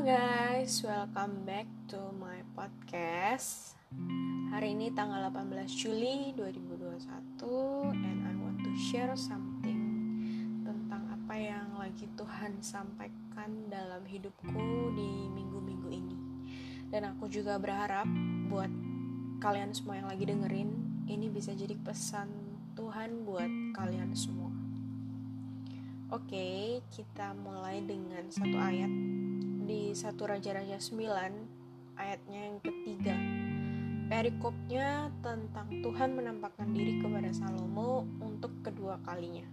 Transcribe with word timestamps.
Guys, 0.00 0.80
welcome 0.80 1.44
back 1.44 1.68
to 1.92 2.00
my 2.16 2.40
podcast. 2.56 3.76
Hari 4.48 4.72
ini 4.72 4.88
tanggal 4.96 5.28
18 5.28 5.68
Juli 5.76 6.32
2021 6.40 7.04
and 8.00 8.24
I 8.24 8.32
want 8.40 8.64
to 8.64 8.72
share 8.80 9.12
something 9.12 9.76
tentang 10.64 11.04
apa 11.04 11.36
yang 11.36 11.76
lagi 11.76 12.08
Tuhan 12.16 12.64
sampaikan 12.64 13.68
dalam 13.68 14.00
hidupku 14.08 14.96
di 14.96 15.28
minggu-minggu 15.36 15.92
ini. 15.92 16.16
Dan 16.88 17.04
aku 17.12 17.28
juga 17.28 17.60
berharap 17.60 18.08
buat 18.48 18.72
kalian 19.44 19.76
semua 19.76 20.00
yang 20.00 20.08
lagi 20.08 20.24
dengerin 20.24 20.70
ini 21.12 21.28
bisa 21.28 21.52
jadi 21.52 21.76
pesan 21.76 22.32
Tuhan 22.72 23.28
buat 23.28 23.76
kalian 23.76 24.16
semua. 24.16 24.48
Oke, 26.08 26.80
kita 26.88 27.36
mulai 27.36 27.84
dengan 27.84 28.32
satu 28.32 28.56
ayat 28.56 29.19
di 29.70 29.94
satu 29.94 30.26
Raja-Raja 30.26 30.82
9 30.82 31.94
ayatnya 31.94 32.40
yang 32.42 32.58
ketiga. 32.58 33.14
Perikopnya 34.10 35.14
tentang 35.22 35.70
Tuhan 35.70 36.18
menampakkan 36.18 36.74
diri 36.74 36.98
kepada 36.98 37.30
Salomo 37.30 38.02
untuk 38.18 38.50
kedua 38.66 38.98
kalinya. 39.06 39.46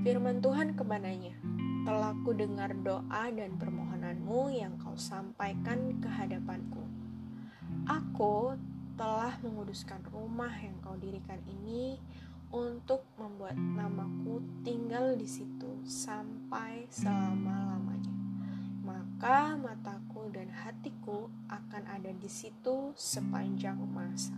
Firman 0.00 0.40
Tuhan 0.40 0.72
kepadanya, 0.72 1.36
telah 1.84 2.16
ku 2.24 2.32
dengar 2.32 2.72
doa 2.80 3.28
dan 3.28 3.60
permohonanmu 3.60 4.56
yang 4.56 4.80
kau 4.80 4.96
sampaikan 4.96 6.00
ke 6.00 6.08
hadapanku. 6.08 6.80
Aku 7.84 8.56
telah 8.96 9.36
menguduskan 9.44 10.00
rumah 10.08 10.54
yang 10.64 10.80
kau 10.80 10.96
dirikan 10.96 11.44
ini 11.44 12.00
untuk 12.48 13.04
membuat 13.20 13.60
namaku 13.60 14.40
tinggal 14.64 15.12
di 15.12 15.28
situ 15.28 15.76
sampai 15.84 16.88
selama-lamanya. 16.88 17.71
Maka 19.22 19.54
mataku 19.54 20.34
dan 20.34 20.50
hatiku 20.50 21.30
akan 21.46 21.86
ada 21.86 22.10
di 22.10 22.26
situ 22.26 22.90
sepanjang 22.98 23.78
masa. 23.94 24.34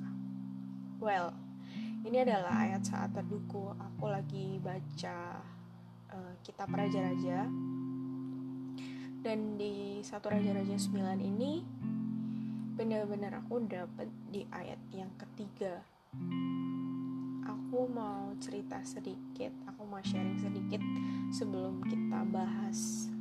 Well, 1.01 1.33
ini 2.05 2.21
adalah 2.21 2.69
ayat 2.69 2.85
saat 2.85 3.17
teduhku. 3.17 3.73
Aku 3.81 4.13
lagi 4.13 4.61
baca 4.61 5.41
uh, 6.13 6.37
kitab 6.45 6.69
Raja-Raja. 6.69 7.49
Dan 9.25 9.57
di 9.57 10.05
satu 10.05 10.29
Raja-Raja 10.29 10.77
9 10.77 11.17
ini 11.17 11.65
benar-benar 12.77 13.41
aku 13.41 13.65
dapat 13.65 14.13
di 14.29 14.45
ayat 14.53 14.85
yang 14.93 15.09
ketiga 15.17 15.81
aku 17.49 17.89
mau 17.89 18.37
cerita 18.37 18.85
sedikit, 18.85 19.57
aku 19.65 19.89
mau 19.89 20.05
sharing 20.05 20.37
sedikit 20.37 20.85
sebelum 21.33 21.81
kita 21.89 22.21
bahas 22.29 23.14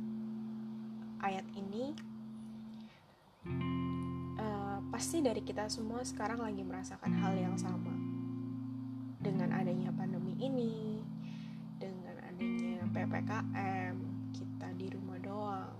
ayat 1.24 1.46
ini. 1.56 1.96
Uh, 4.36 4.78
pasti 4.92 5.24
dari 5.24 5.40
kita 5.40 5.68
semua 5.72 6.04
sekarang 6.04 6.44
lagi 6.44 6.60
merasakan 6.60 7.12
hal 7.16 7.32
yang 7.36 7.56
sama 7.56 7.92
dengan 9.24 9.56
adanya 9.56 9.88
pandemi 9.96 10.36
ini, 10.36 11.00
dengan 11.80 12.20
adanya 12.28 12.84
ppkm, 12.92 13.94
kita 14.36 14.68
di 14.76 14.86
rumah 14.92 15.18
doang, 15.20 15.76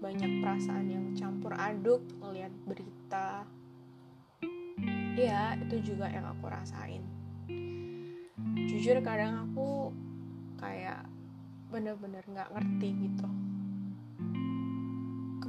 banyak 0.00 0.40
perasaan 0.40 0.88
yang 0.88 1.06
campur 1.12 1.52
aduk 1.52 2.00
melihat 2.24 2.52
berita. 2.64 3.44
Ya, 5.12 5.52
itu 5.60 5.92
juga 5.92 6.08
yang 6.08 6.24
aku 6.24 6.48
rasain 6.48 7.04
jujur 8.70 8.96
kadang 9.04 9.50
aku 9.50 9.92
kayak 10.56 11.04
bener-bener 11.68 12.24
nggak 12.26 12.48
ngerti 12.54 12.88
gitu 13.08 13.28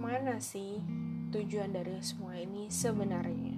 ke 0.01 0.09
mana 0.09 0.41
sih 0.41 0.81
tujuan 1.29 1.77
dari 1.77 2.01
semua 2.01 2.33
ini 2.33 2.73
sebenarnya 2.73 3.53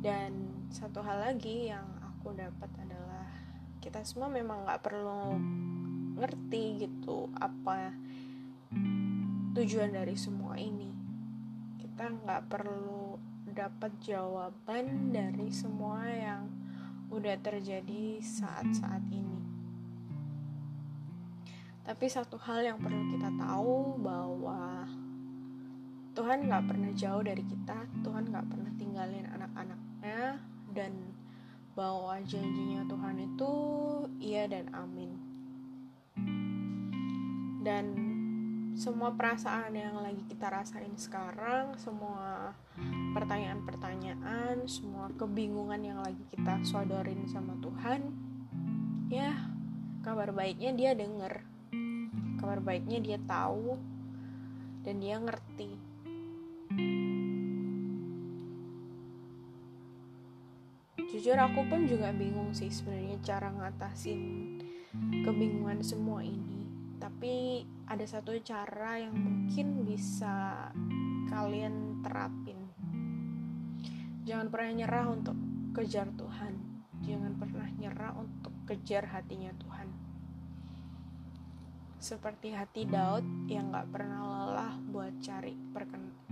dan 0.00 0.64
satu 0.72 1.04
hal 1.04 1.20
lagi 1.20 1.68
yang 1.68 1.84
aku 2.00 2.32
dapat 2.32 2.72
adalah 2.80 3.28
kita 3.84 4.00
semua 4.08 4.32
memang 4.32 4.64
nggak 4.64 4.80
perlu 4.80 5.36
ngerti 6.16 6.80
gitu 6.80 7.28
apa 7.36 7.92
tujuan 9.52 9.92
dari 9.92 10.16
semua 10.16 10.56
ini 10.56 10.96
kita 11.84 12.08
nggak 12.08 12.48
perlu 12.48 13.20
dapat 13.52 14.00
jawaban 14.00 15.12
dari 15.12 15.52
semua 15.52 16.08
yang 16.08 16.48
udah 17.12 17.36
terjadi 17.44 18.24
saat-saat 18.24 19.04
ini. 19.12 19.37
Tapi 21.88 22.04
satu 22.04 22.36
hal 22.36 22.68
yang 22.68 22.76
perlu 22.84 23.16
kita 23.16 23.32
tahu 23.40 23.96
bahwa 24.04 24.84
Tuhan 26.12 26.44
gak 26.44 26.68
pernah 26.68 26.92
jauh 26.92 27.24
dari 27.24 27.40
kita, 27.40 27.88
Tuhan 28.04 28.28
gak 28.28 28.44
pernah 28.44 28.68
tinggalin 28.76 29.24
anak-anaknya, 29.24 30.36
dan 30.76 30.92
bahwa 31.72 32.20
janjinya 32.28 32.84
Tuhan 32.84 33.16
itu 33.24 33.52
iya 34.20 34.44
dan 34.44 34.68
amin. 34.76 35.16
Dan 37.64 37.84
semua 38.76 39.16
perasaan 39.16 39.72
yang 39.72 39.96
lagi 40.04 40.28
kita 40.28 40.52
rasain 40.52 40.92
sekarang, 41.00 41.72
semua 41.80 42.52
pertanyaan-pertanyaan, 43.16 44.68
semua 44.68 45.08
kebingungan 45.16 45.80
yang 45.80 46.04
lagi 46.04 46.20
kita 46.36 46.60
sodorin 46.68 47.24
sama 47.32 47.56
Tuhan, 47.64 48.12
ya 49.08 49.32
kabar 50.04 50.36
baiknya 50.36 50.76
dia 50.76 50.92
denger, 50.92 51.42
kabar 52.38 52.62
baiknya 52.62 53.02
dia 53.02 53.18
tahu 53.26 53.74
dan 54.86 55.02
dia 55.02 55.18
ngerti. 55.18 55.74
Jujur 61.08 61.34
aku 61.34 61.66
pun 61.66 61.90
juga 61.90 62.14
bingung 62.14 62.54
sih 62.54 62.70
sebenarnya 62.70 63.18
cara 63.26 63.50
ngatasin 63.50 64.22
kebingungan 65.26 65.82
semua 65.82 66.22
ini. 66.22 66.62
Tapi 67.02 67.66
ada 67.90 68.06
satu 68.06 68.38
cara 68.38 69.02
yang 69.02 69.18
mungkin 69.18 69.82
bisa 69.82 70.70
kalian 71.26 72.06
terapin. 72.06 72.70
Jangan 74.22 74.46
pernah 74.52 74.72
nyerah 74.78 75.06
untuk 75.10 75.34
kejar 75.74 76.06
Tuhan. 76.14 76.54
Jangan 77.02 77.34
pernah 77.40 77.68
nyerah 77.80 78.12
untuk 78.14 78.52
kejar 78.68 79.08
hatinya 79.10 79.50
Tuhan 79.58 79.97
seperti 81.98 82.54
hati 82.54 82.86
Daud 82.86 83.50
yang 83.50 83.74
gak 83.74 83.90
pernah 83.90 84.22
lelah 84.22 84.74
buat 84.90 85.12
cari 85.18 85.58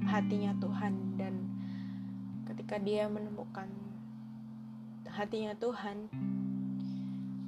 hatinya 0.06 0.54
Tuhan. 0.62 1.18
Dan 1.18 1.34
ketika 2.46 2.78
dia 2.78 3.10
menemukan 3.10 3.66
hatinya 5.10 5.54
Tuhan 5.58 6.10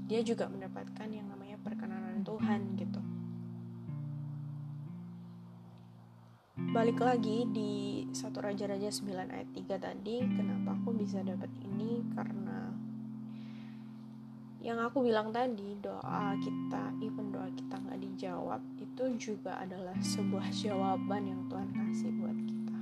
dia 0.09 0.25
juga 0.25 0.49
mendapatkan 0.49 1.09
yang 1.13 1.29
namanya 1.29 1.61
perkenanan 1.61 2.25
Tuhan 2.25 2.81
gitu. 2.81 3.01
Balik 6.73 7.01
lagi 7.01 7.45
di 7.53 8.05
satu 8.17 8.41
Raja-Raja 8.41 8.89
9 8.89 9.05
ayat 9.29 9.49
3 9.53 9.85
tadi 9.85 10.17
kenapa 10.33 10.81
aku 10.81 10.97
bisa 10.97 11.21
dapat 11.21 11.53
ini? 11.61 12.01
Karena 12.17 12.48
yang 14.69 14.85
aku 14.85 15.01
bilang 15.01 15.33
tadi 15.33 15.81
doa 15.81 16.37
kita 16.37 16.93
even 17.01 17.33
doa 17.33 17.49
kita 17.57 17.81
nggak 17.89 18.05
dijawab 18.05 18.61
itu 18.77 19.05
juga 19.17 19.57
adalah 19.65 19.97
sebuah 19.97 20.53
jawaban 20.61 21.25
yang 21.25 21.41
Tuhan 21.49 21.73
kasih 21.73 22.13
buat 22.21 22.37
kita. 22.37 22.81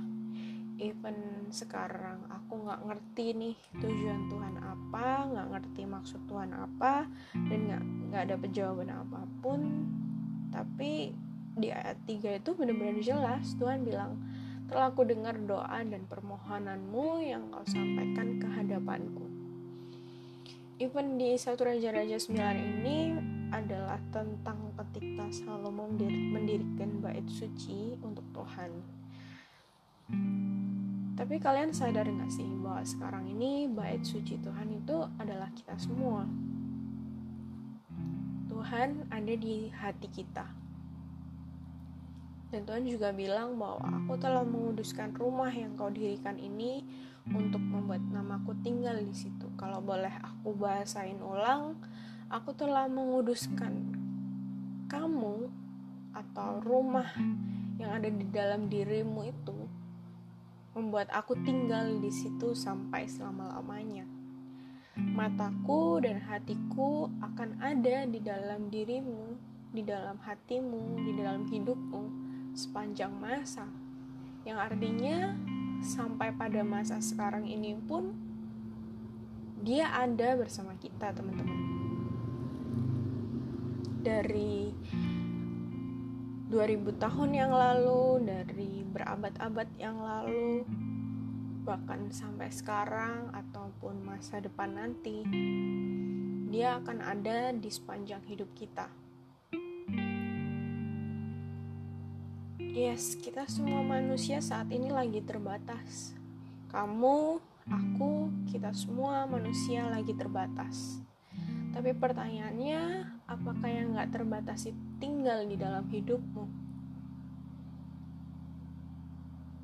Even 0.83 1.47
sekarang 1.47 2.27
aku 2.27 2.59
nggak 2.67 2.83
ngerti 2.91 3.25
nih 3.39 3.55
tujuan 3.79 4.27
Tuhan 4.27 4.55
apa 4.59 5.31
nggak 5.31 5.47
ngerti 5.55 5.81
maksud 5.87 6.19
Tuhan 6.27 6.51
apa 6.51 7.07
dan 7.31 7.59
nggak 7.71 7.83
nggak 8.11 8.25
dapet 8.35 8.49
jawaban 8.51 8.91
apa 8.91 9.23
pun. 9.39 9.87
Tapi 10.51 11.15
di 11.55 11.71
ayat 11.71 12.03
3 12.03 12.43
itu 12.43 12.49
benar-benar 12.51 12.99
jelas 12.99 13.55
Tuhan 13.55 13.87
bilang 13.87 14.19
telah 14.67 14.91
aku 14.91 15.07
dengar 15.07 15.39
doa 15.39 15.79
dan 15.87 16.03
permohonanmu 16.03 17.23
yang 17.23 17.47
kau 17.47 17.63
sampaikan 17.63 18.35
ke 18.35 18.47
hadapanku 18.51 19.36
even 20.77 21.17
di 21.17 21.33
satu 21.33 21.65
Raja-Raja 21.65 22.21
9 22.21 22.37
ini 22.53 23.17
adalah 23.49 23.97
tentang 24.13 24.69
ketika 24.77 25.25
Salomo 25.33 25.89
mendirikan 25.89 27.01
bait 27.01 27.25
suci 27.25 27.97
untuk 28.05 28.21
Tuhan. 28.29 28.71
Tapi 31.17 31.35
kalian 31.41 31.73
sadar 31.73 32.05
gak 32.05 32.29
sih 32.29 32.45
bahwa 32.61 32.85
sekarang 32.85 33.25
ini 33.25 33.65
bait 33.65 34.05
suci 34.05 34.37
Tuhan 34.37 34.69
itu 34.69 35.01
adalah 35.17 35.49
kita 35.57 35.73
semua? 35.81 36.29
Tuhan 38.45 39.09
ada 39.09 39.33
di 39.33 39.73
hati 39.73 40.07
kita. 40.13 40.45
Dan 42.53 42.63
Tuhan 42.69 42.85
juga 42.85 43.11
bilang 43.11 43.57
bahwa 43.57 43.81
aku 43.81 44.13
telah 44.21 44.45
menguduskan 44.45 45.17
rumah 45.17 45.49
yang 45.49 45.73
kau 45.73 45.89
dirikan 45.89 46.37
ini 46.37 46.85
untuk 47.27 47.59
membuat 47.59 47.99
namaku 48.13 48.55
tinggal 48.61 48.95
di 49.01 49.11
situ. 49.11 49.46
Kalau 49.57 49.81
boleh 49.81 50.13
aku 50.21 50.53
bahasain 50.53 51.17
ulang, 51.17 51.81
aku 52.29 52.53
telah 52.53 52.85
menguduskan 52.85 53.73
kamu 54.85 55.49
atau 56.13 56.61
rumah 56.61 57.09
yang 57.81 57.93
ada 57.93 58.09
di 58.09 58.25
dalam 58.29 58.69
dirimu 58.69 59.25
itu 59.25 59.57
membuat 60.77 61.09
aku 61.09 61.33
tinggal 61.41 61.97
di 61.97 62.13
situ 62.13 62.53
sampai 62.53 63.09
selama-lamanya. 63.09 64.05
Mataku 64.97 66.05
dan 66.05 66.21
hatiku 66.21 67.09
akan 67.21 67.57
ada 67.57 68.05
di 68.05 68.21
dalam 68.21 68.69
dirimu, 68.69 69.37
di 69.73 69.81
dalam 69.81 70.21
hatimu, 70.21 71.01
di 71.01 71.11
dalam 71.17 71.49
hidupmu 71.49 72.03
sepanjang 72.53 73.13
masa. 73.13 73.65
Yang 74.45 74.57
artinya 74.69 75.33
sampai 75.81 76.29
pada 76.33 76.61
masa 76.61 77.01
sekarang 77.01 77.49
ini 77.49 77.73
pun 77.89 78.26
dia 79.67 79.91
ada 79.91 80.39
bersama 80.39 80.79
kita, 80.79 81.11
teman-teman. 81.11 81.59
Dari 83.99 84.71
2000 86.47 86.95
tahun 86.95 87.29
yang 87.35 87.51
lalu, 87.51 88.23
dari 88.23 88.87
berabad-abad 88.87 89.67
yang 89.75 89.99
lalu, 89.99 90.63
bahkan 91.67 92.07
sampai 92.15 92.47
sekarang 92.47 93.27
ataupun 93.35 94.07
masa 94.07 94.39
depan 94.39 94.71
nanti, 94.71 95.27
dia 96.47 96.79
akan 96.79 97.03
ada 97.03 97.51
di 97.51 97.67
sepanjang 97.67 98.23
hidup 98.23 98.47
kita. 98.55 98.87
Yes, 102.55 103.19
kita 103.19 103.43
semua 103.51 103.83
manusia 103.83 104.39
saat 104.39 104.71
ini 104.71 104.87
lagi 104.87 105.19
terbatas. 105.19 106.15
Kamu, 106.71 107.43
aku, 107.71 108.31
kita 108.49 108.71
semua 108.71 109.27
manusia 109.27 109.87
lagi 109.87 110.15
terbatas. 110.15 111.03
Tapi 111.75 111.93
pertanyaannya, 111.93 113.05
apakah 113.29 113.69
yang 113.69 113.93
gak 113.93 114.09
terbatas 114.09 114.65
itu 114.65 114.81
tinggal 114.97 115.45
di 115.45 115.55
dalam 115.59 115.85
hidupmu? 115.85 116.67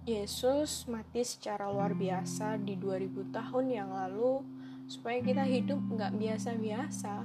Yesus 0.04 0.84
mati 0.92 1.24
secara 1.24 1.72
luar 1.72 1.96
biasa 1.96 2.60
di 2.60 2.76
2000 2.76 3.32
tahun 3.32 3.66
yang 3.72 3.90
lalu 3.96 4.44
supaya 4.92 5.24
kita 5.24 5.48
hidup 5.48 5.80
gak 5.96 6.14
biasa-biasa. 6.20 7.24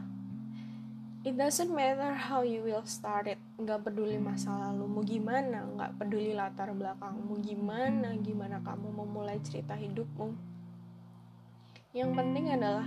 It 1.27 1.35
doesn't 1.35 1.75
matter 1.75 2.15
how 2.15 2.47
you 2.47 2.63
will 2.63 2.87
start 2.87 3.27
it. 3.27 3.43
Gak 3.59 3.83
peduli 3.83 4.17
masa 4.23 4.55
lalu 4.55 4.87
mau 4.87 5.03
gimana, 5.03 5.67
gak 5.75 5.99
peduli 5.99 6.33
latar 6.33 6.71
belakangmu 6.71 7.43
gimana, 7.43 8.15
gimana 8.23 8.63
kamu 8.63 8.95
memulai 8.95 9.43
cerita 9.43 9.75
hidupmu. 9.75 10.58
Yang 11.97 12.21
penting 12.21 12.53
adalah 12.53 12.85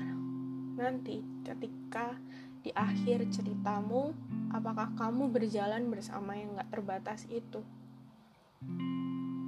nanti 0.78 1.26
ketika 1.42 2.22
di 2.62 2.70
akhir 2.78 3.34
ceritamu 3.34 4.14
apakah 4.54 4.94
kamu 4.94 5.26
berjalan 5.34 5.90
bersama 5.90 6.38
yang 6.38 6.54
gak 6.54 6.70
terbatas 6.70 7.26
itu? 7.34 7.66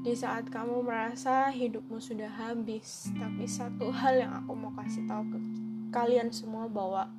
Di 0.01 0.17
saat 0.17 0.49
kamu 0.49 0.81
merasa 0.81 1.53
hidupmu 1.53 2.01
sudah 2.01 2.33
habis 2.33 3.13
tapi 3.13 3.45
satu 3.45 3.93
hal 3.93 4.25
yang 4.25 4.33
aku 4.41 4.57
mau 4.57 4.73
kasih 4.73 5.05
tahu 5.05 5.21
ke 5.29 5.39
kalian 5.93 6.33
semua 6.33 6.65
bahwa 6.65 7.13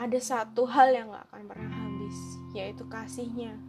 ada 0.00 0.16
satu 0.16 0.64
hal 0.64 0.96
yang 0.96 1.12
gak 1.12 1.28
akan 1.28 1.44
pernah 1.44 1.72
habis 1.76 2.16
yaitu 2.56 2.88
kasihnya. 2.88 3.60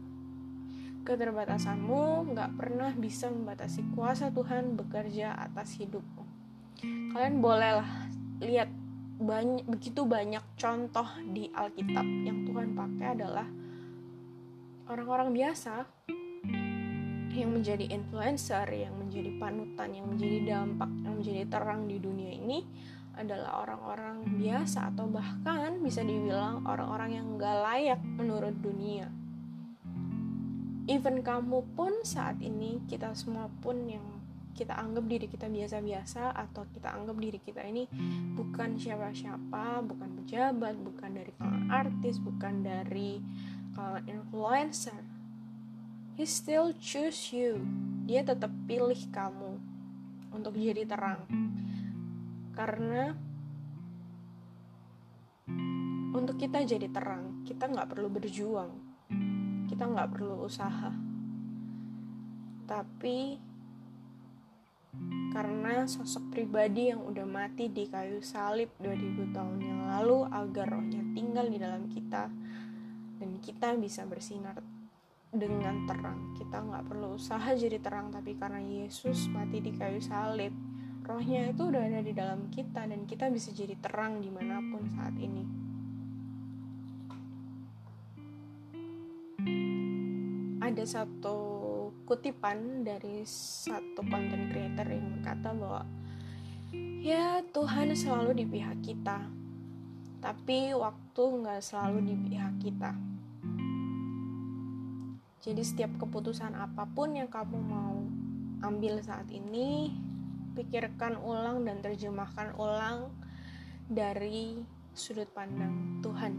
Keterbatasanmu 1.04 2.32
gak 2.40 2.56
pernah 2.56 2.96
bisa 2.96 3.28
membatasi 3.28 3.84
kuasa 3.92 4.32
Tuhan 4.32 4.80
bekerja 4.80 5.36
atas 5.36 5.76
hidupmu 5.76 6.25
kalian 7.16 7.40
bolehlah 7.40 7.90
lihat 8.44 8.70
banyak 9.16 9.64
begitu 9.64 10.04
banyak 10.04 10.44
contoh 10.60 11.08
di 11.32 11.48
Alkitab 11.48 12.04
yang 12.04 12.44
Tuhan 12.44 12.76
pakai 12.76 13.08
adalah 13.16 13.48
orang-orang 14.92 15.32
biasa 15.32 15.88
yang 17.36 17.52
menjadi 17.52 17.92
influencer, 17.92 18.68
yang 18.72 18.96
menjadi 18.96 19.32
panutan, 19.36 19.92
yang 19.92 20.08
menjadi 20.08 20.40
dampak, 20.56 20.92
yang 21.04 21.14
menjadi 21.20 21.44
terang 21.52 21.82
di 21.88 21.98
dunia 22.00 22.32
ini 22.32 22.64
adalah 23.16 23.64
orang-orang 23.64 24.28
biasa 24.40 24.92
atau 24.92 25.08
bahkan 25.08 25.80
bisa 25.80 26.04
dibilang 26.04 26.64
orang-orang 26.68 27.16
yang 27.16 27.28
gak 27.40 27.58
layak 27.64 28.02
menurut 28.04 28.56
dunia. 28.60 29.08
Even 30.86 31.24
kamu 31.26 31.64
pun 31.74 31.92
saat 32.04 32.38
ini, 32.44 32.84
kita 32.86 33.16
semua 33.18 33.50
pun 33.64 33.88
yang 33.90 34.15
kita 34.56 34.72
anggap 34.80 35.04
diri 35.04 35.28
kita 35.28 35.52
biasa-biasa 35.52 36.32
atau 36.32 36.64
kita 36.72 36.96
anggap 36.96 37.20
diri 37.20 37.40
kita 37.44 37.60
ini 37.68 37.84
bukan 38.34 38.80
siapa-siapa, 38.80 39.84
bukan 39.84 40.10
pejabat, 40.24 40.80
bukan 40.80 41.12
dari 41.12 41.32
kalangan 41.36 41.68
artis, 41.70 42.16
bukan 42.24 42.64
dari 42.64 43.20
kalangan 43.76 44.08
influencer. 44.08 45.04
He 46.16 46.24
still 46.24 46.72
choose 46.80 47.36
you. 47.36 47.60
Dia 48.08 48.24
tetap 48.24 48.48
pilih 48.64 48.98
kamu 49.12 49.60
untuk 50.32 50.56
jadi 50.56 50.88
terang. 50.88 51.28
Karena 52.56 53.12
untuk 56.16 56.40
kita 56.40 56.64
jadi 56.64 56.88
terang, 56.88 57.44
kita 57.44 57.68
nggak 57.68 57.92
perlu 57.92 58.08
berjuang, 58.08 58.72
kita 59.68 59.84
nggak 59.84 60.16
perlu 60.16 60.48
usaha, 60.48 60.96
tapi 62.64 63.36
karena 65.36 65.84
sosok 65.84 66.32
pribadi 66.32 66.96
yang 66.96 67.04
udah 67.04 67.28
mati 67.28 67.68
di 67.68 67.92
kayu 67.92 68.24
salib 68.24 68.72
2000 68.80 69.36
tahun 69.36 69.60
yang 69.60 69.82
lalu 69.84 70.24
agar 70.32 70.80
rohnya 70.80 71.04
tinggal 71.12 71.52
di 71.52 71.60
dalam 71.60 71.92
kita 71.92 72.32
dan 73.20 73.32
kita 73.44 73.76
bisa 73.76 74.08
bersinar 74.08 74.64
dengan 75.36 75.84
terang. 75.84 76.40
Kita 76.40 76.64
nggak 76.64 76.88
perlu 76.88 77.20
usaha 77.20 77.52
jadi 77.52 77.84
terang 77.84 78.16
tapi 78.16 78.40
karena 78.40 78.64
Yesus 78.64 79.28
mati 79.28 79.60
di 79.60 79.76
kayu 79.76 80.00
salib 80.00 80.56
rohnya 81.06 81.54
itu 81.54 81.70
udah 81.70 81.84
ada 81.86 82.02
di 82.02 82.14
dalam 82.18 82.50
kita 82.50 82.90
dan 82.90 83.06
kita 83.06 83.30
bisa 83.30 83.54
jadi 83.54 83.78
terang 83.78 84.24
di 84.24 84.32
mana 84.32 84.58
pun 84.64 84.88
saat 84.90 85.14
ini. 85.20 85.44
Ada 90.66 90.82
satu 90.82 91.55
kutipan 92.06 92.86
dari 92.86 93.26
satu 93.26 94.06
content 94.06 94.54
creator 94.54 94.86
yang 94.86 95.18
berkata 95.18 95.50
bahwa 95.52 95.84
ya 97.02 97.42
Tuhan 97.50 97.94
selalu 97.98 98.42
di 98.42 98.46
pihak 98.46 98.78
kita 98.86 99.46
tapi 100.26 100.74
waktu 100.74 101.22
nggak 101.22 101.62
selalu 101.62 102.02
di 102.02 102.16
pihak 102.18 102.54
kita. 102.58 102.98
Jadi 105.46 105.62
setiap 105.62 105.94
keputusan 106.02 106.58
apa 106.58 106.90
pun 106.90 107.14
yang 107.14 107.30
kamu 107.30 107.62
mau 107.62 108.02
ambil 108.66 108.98
saat 109.06 109.30
ini 109.30 109.94
pikirkan 110.58 111.22
ulang 111.22 111.62
dan 111.70 111.78
terjemahkan 111.86 112.58
ulang 112.58 113.14
dari 113.86 114.66
sudut 114.98 115.30
pandang 115.30 116.02
Tuhan. 116.02 116.34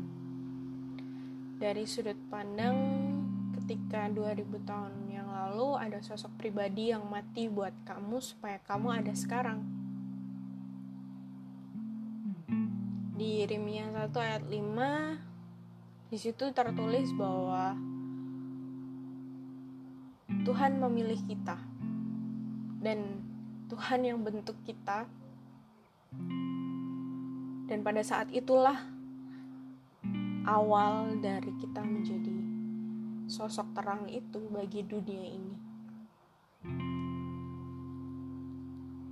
Dari 1.62 1.86
sudut 1.86 2.18
pandang 2.26 2.74
ketika 3.54 4.10
2000 4.10 4.66
tahun 4.66 5.05
lalu 5.36 5.76
ada 5.76 6.00
sosok 6.00 6.32
pribadi 6.40 6.96
yang 6.96 7.04
mati 7.04 7.52
buat 7.52 7.76
kamu 7.84 8.24
supaya 8.24 8.56
kamu 8.64 9.04
ada 9.04 9.12
sekarang. 9.12 9.60
Di 13.16 13.44
Yeremia 13.44 13.92
1 13.92 14.16
ayat 14.16 14.44
5 14.48 16.08
di 16.08 16.16
situ 16.16 16.44
tertulis 16.56 17.12
bahwa 17.12 17.76
Tuhan 20.48 20.80
memilih 20.80 21.20
kita 21.28 21.58
dan 22.80 23.20
Tuhan 23.68 24.06
yang 24.06 24.22
bentuk 24.22 24.56
kita 24.64 25.04
dan 27.66 27.78
pada 27.82 28.00
saat 28.06 28.30
itulah 28.30 28.78
awal 30.46 31.18
dari 31.18 31.50
kita 31.58 31.82
menjadi 31.82 32.45
sosok 33.26 33.74
terang 33.74 34.06
itu 34.06 34.38
bagi 34.50 34.86
dunia 34.86 35.24
ini. 35.26 35.56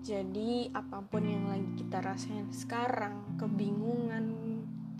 Jadi 0.05 0.69
apa 0.71 1.01
pun 1.01 1.25
yang 1.25 1.49
lagi 1.49 1.81
kita 1.81 1.99
rasain 2.05 2.53
sekarang, 2.53 3.41
kebingungan, 3.41 4.27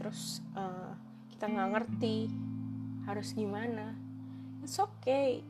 terus 0.01 0.41
uh, 0.57 0.97
kita 1.29 1.45
nggak 1.47 1.71
ngerti 1.77 2.33
harus 3.05 3.37
gimana, 3.37 3.93
it's 4.65 4.81
okay. 4.81 5.45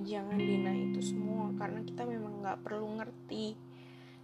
Jangan 0.00 0.40
dina 0.42 0.74
itu 0.74 1.14
semua 1.14 1.54
karena 1.54 1.86
kita 1.86 2.02
memang 2.02 2.42
nggak 2.42 2.66
perlu 2.66 2.98
ngerti 2.98 3.54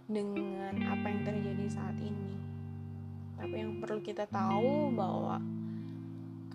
dengan 0.03 0.75
apa 0.83 1.05
yang 1.15 1.21
terjadi 1.23 1.65
saat 1.71 1.95
ini. 2.03 2.35
Tapi 3.39 3.55
yang 3.55 3.79
perlu 3.79 4.03
kita 4.03 4.27
tahu 4.27 4.91
bahwa 4.91 5.39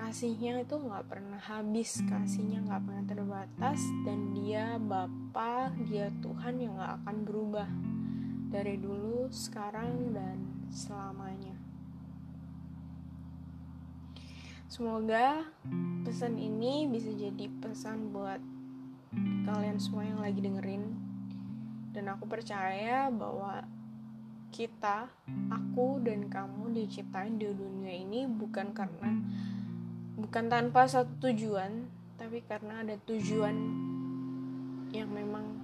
kasihnya 0.02 0.66
itu 0.66 0.82
nggak 0.82 1.06
pernah 1.06 1.38
habis 1.38 2.02
kasihnya 2.10 2.66
nggak 2.66 2.82
pernah 2.82 3.04
terbatas 3.06 3.78
dan 4.02 4.34
dia 4.34 4.74
Bapa 4.74 5.70
dia 5.86 6.10
Tuhan 6.18 6.58
yang 6.58 6.74
nggak 6.74 7.06
akan 7.06 7.16
berubah 7.22 7.70
dari 8.50 8.82
dulu 8.82 9.30
sekarang 9.30 10.10
dan 10.10 10.42
selamanya. 10.74 11.54
Semoga 14.66 15.46
pesan 16.02 16.34
ini 16.34 16.90
bisa 16.90 17.14
jadi 17.14 17.46
pesan 17.62 18.10
buat 18.10 18.42
kalian 19.46 19.78
semua 19.78 20.02
yang 20.02 20.18
lagi 20.18 20.42
dengerin. 20.42 20.82
Dan 21.94 22.10
aku 22.10 22.26
percaya 22.26 23.06
bahwa 23.06 23.62
kita, 24.50 25.06
aku 25.48 26.02
dan 26.02 26.26
kamu 26.26 26.74
diciptain 26.74 27.38
di 27.38 27.48
dunia 27.54 27.92
ini 27.94 28.26
bukan 28.26 28.74
karena 28.74 29.12
bukan 30.16 30.48
tanpa 30.52 30.84
satu 30.84 31.28
tujuan, 31.28 31.88
tapi 32.20 32.44
karena 32.44 32.84
ada 32.84 32.96
tujuan 33.08 33.56
yang 34.92 35.08
memang 35.08 35.56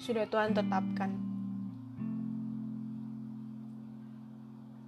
sudah 0.00 0.24
Tuhan 0.28 0.56
tetapkan. 0.56 1.12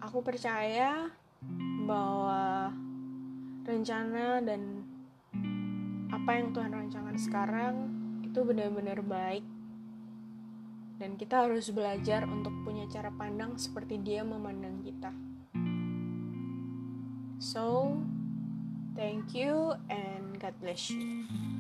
Aku 0.00 0.25
percaya 0.25 1.12
bahwa 1.85 2.73
rencana 3.68 4.40
dan 4.40 4.85
apa 6.09 6.30
yang 6.40 6.57
Tuhan 6.57 6.73
rancangkan 6.73 7.18
sekarang 7.21 7.75
itu 8.25 8.40
benar-benar 8.40 9.04
baik 9.04 9.45
dan 10.99 11.14
kita 11.14 11.47
harus 11.47 11.71
belajar 11.71 12.26
untuk 12.26 12.50
punya 12.66 12.88
cara 12.90 13.12
pandang 13.14 13.54
seperti 13.54 14.02
dia 14.02 14.26
memandang 14.26 14.83
kita. 14.83 15.14
So, 17.38 17.95
thank 18.98 19.32
you 19.34 19.74
and 19.88 20.40
God 20.40 20.54
bless 20.60 20.90
you. 20.90 21.57